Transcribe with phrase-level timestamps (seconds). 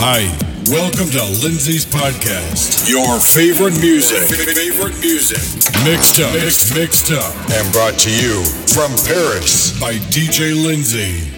[0.00, 0.30] Hi,
[0.70, 2.88] welcome to Lindsay's podcast.
[2.88, 5.42] Your favorite music, favorite music,
[5.84, 11.37] mixed up, mixed, mixed up, and brought to you from Paris by DJ Lindsay.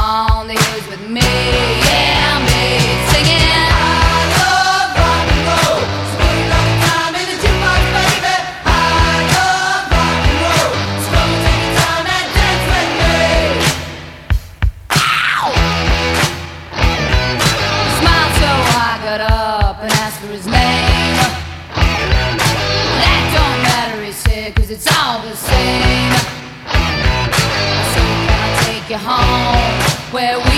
[30.11, 30.50] where we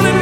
[0.00, 0.21] That's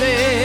[0.00, 0.39] say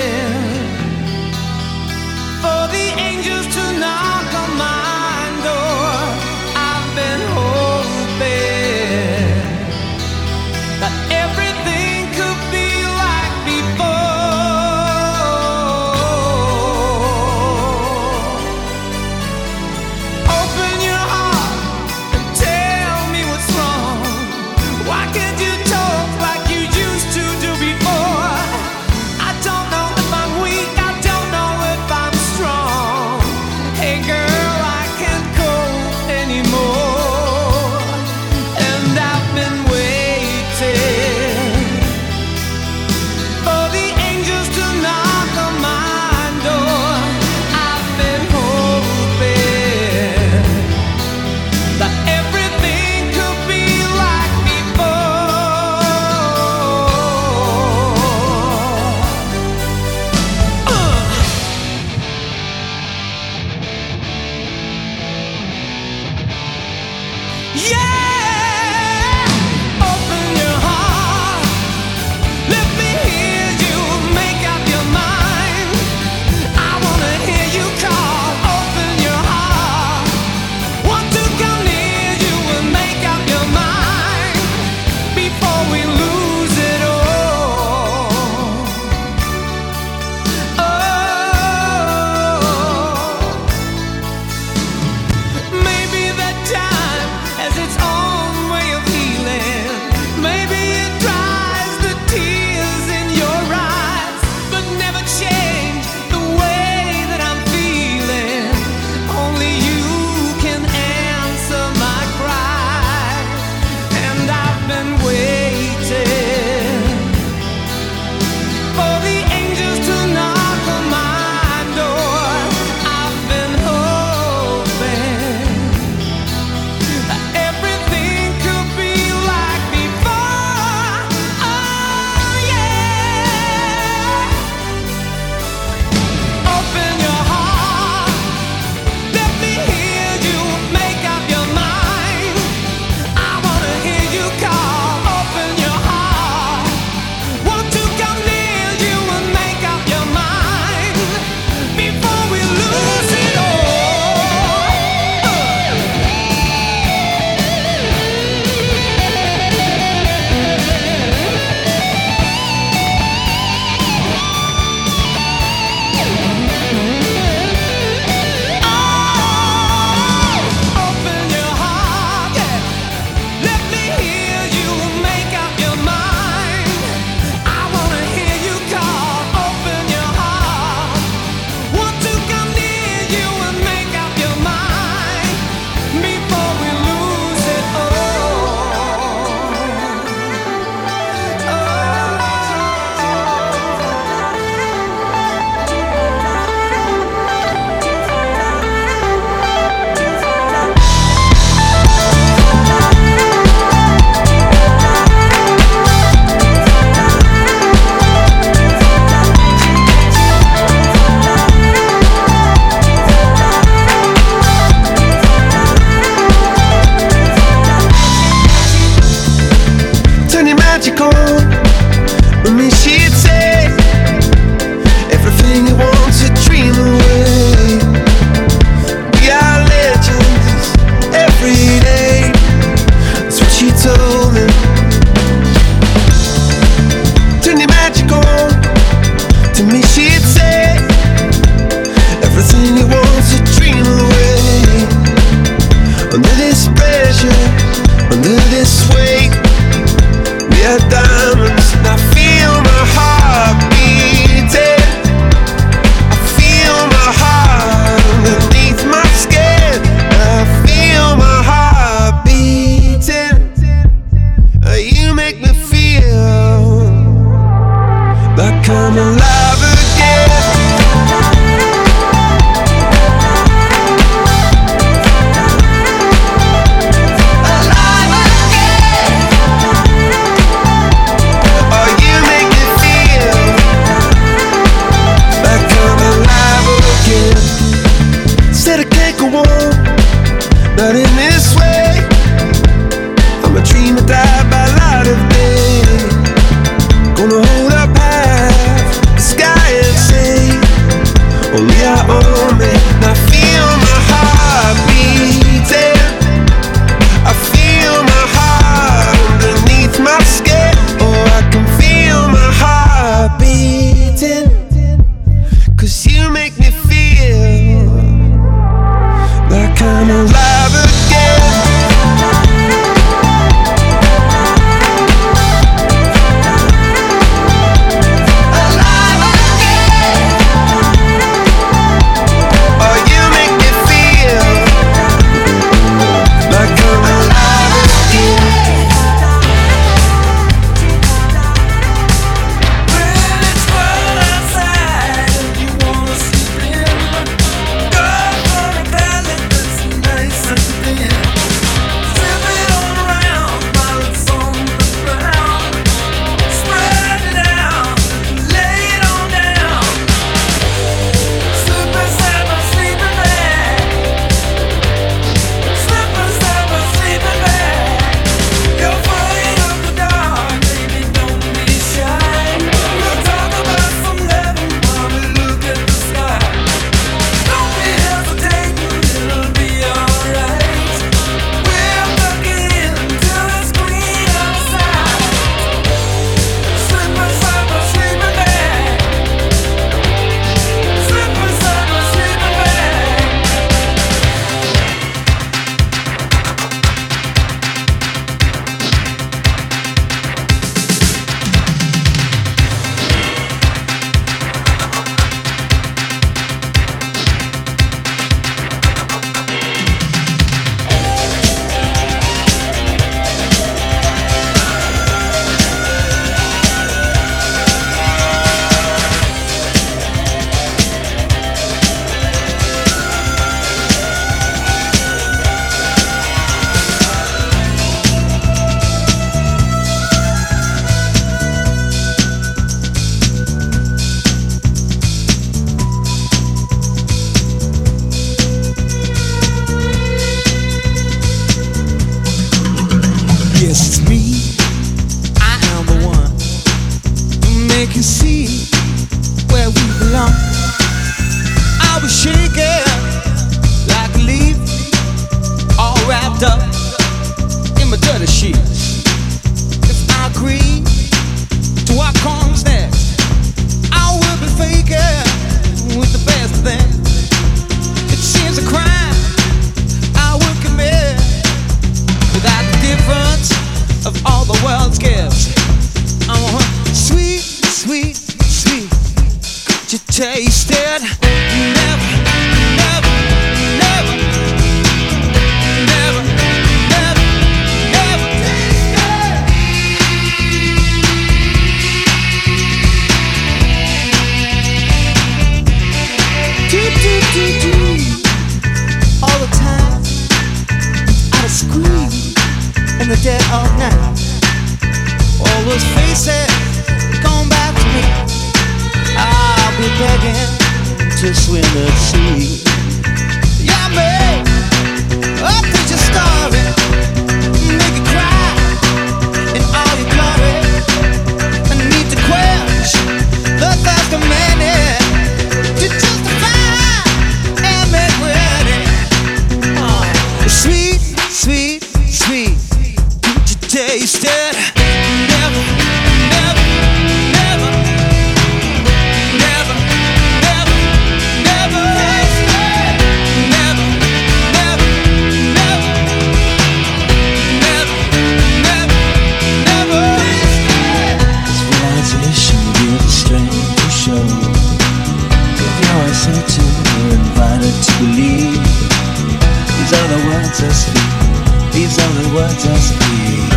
[560.62, 561.74] words speak.
[561.74, 563.51] These only words I speak.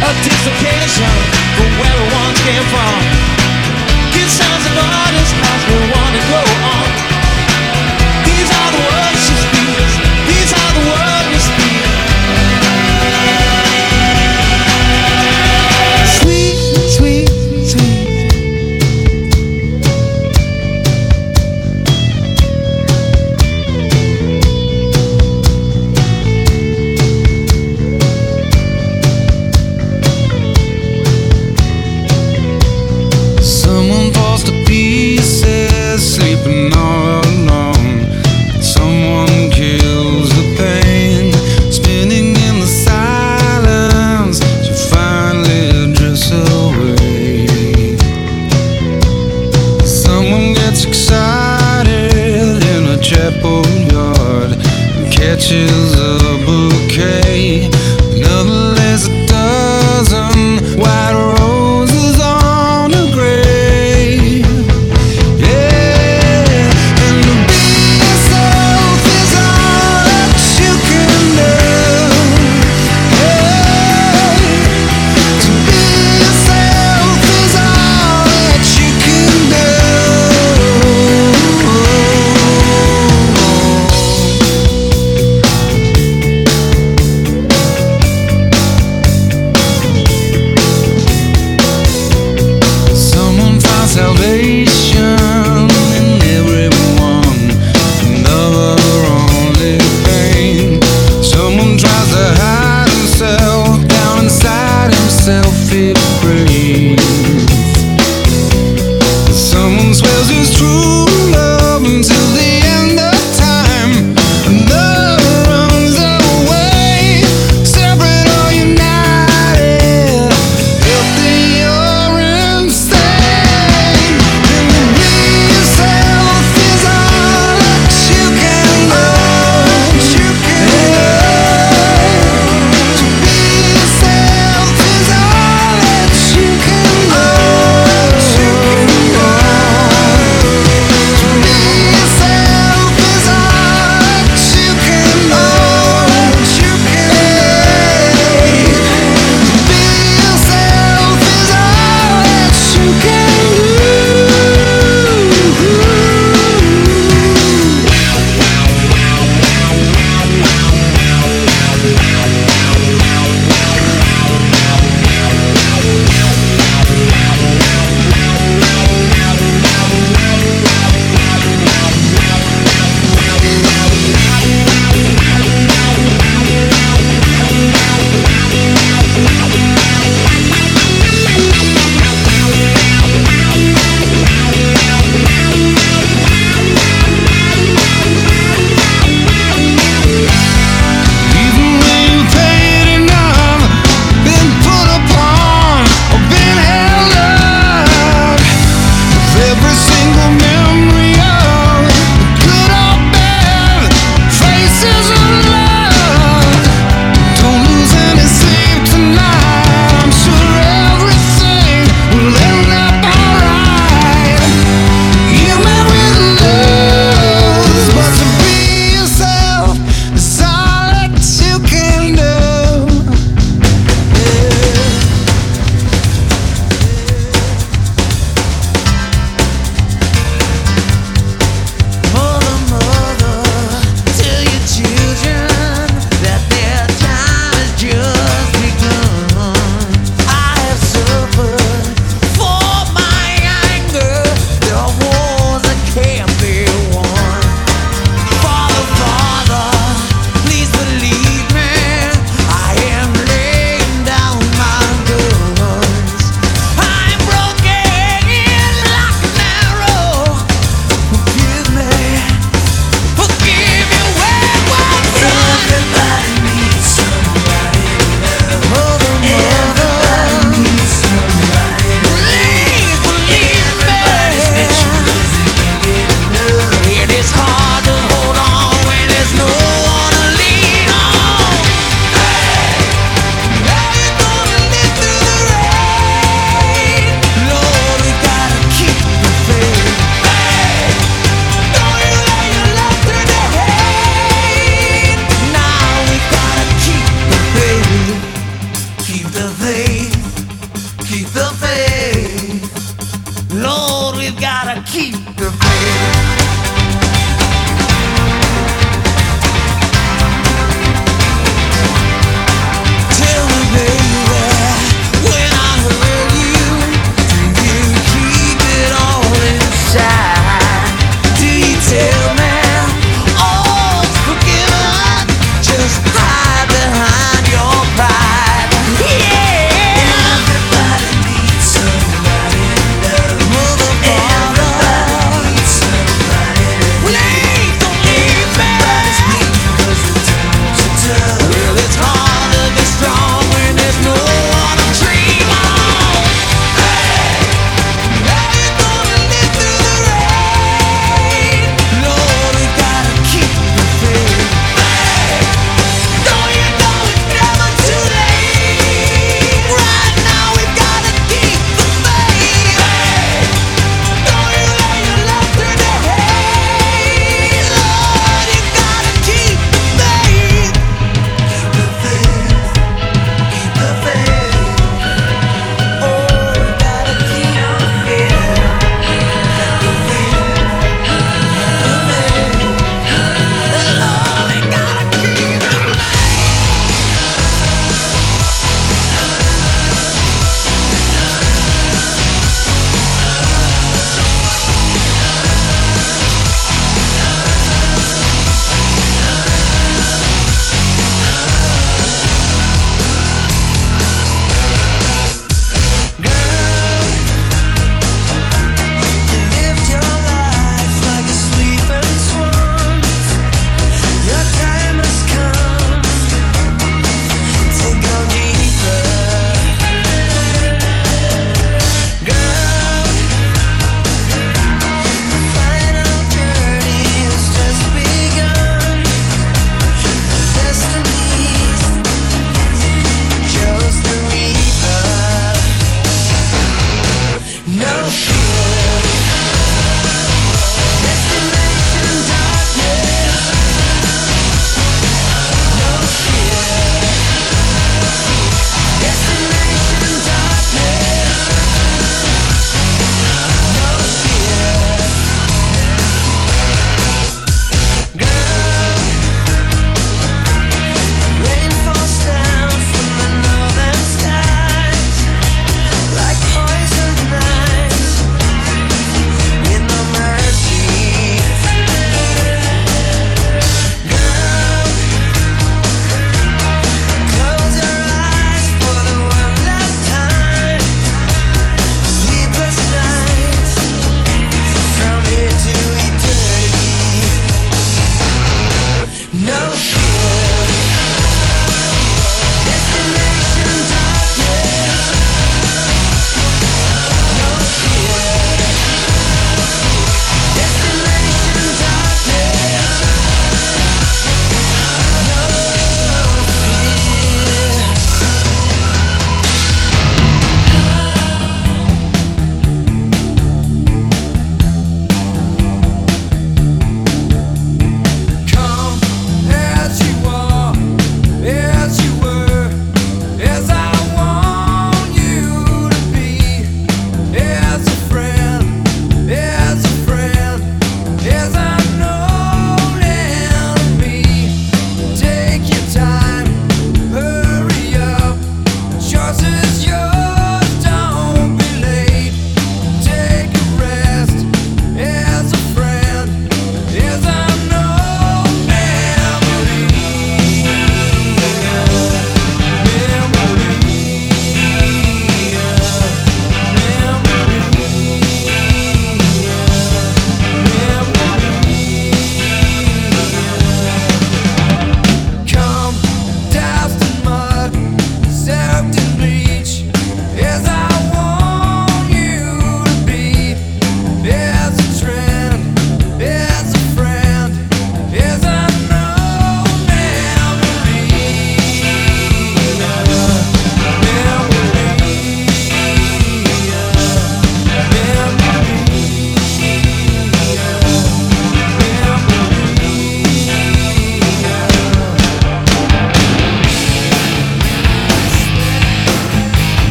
[0.00, 1.12] A dislocation
[1.56, 2.96] from where we once came from.
[4.14, 6.61] Get signs of artists as we wanna go.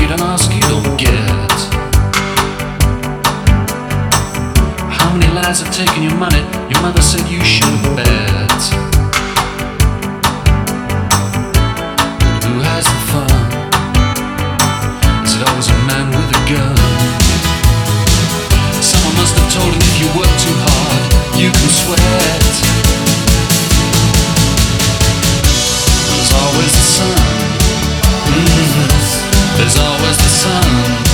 [0.00, 1.56] You don't ask, you don't get?
[4.98, 6.42] How many lies have taken your money?
[6.70, 8.62] Your mother said you should bet.
[12.44, 13.30] Who has the fun?
[15.24, 16.76] Is it always a man with a gun?
[18.82, 21.02] Someone must have told him if you work too hard,
[21.38, 22.54] you can sweat.
[26.10, 27.15] There's always the sun.
[29.56, 31.05] There's always the sun.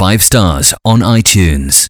[0.00, 1.89] 5 stars on iTunes.